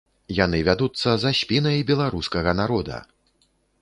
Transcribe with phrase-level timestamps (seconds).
[0.37, 2.97] Яны вядуцца за спінай беларускага народа!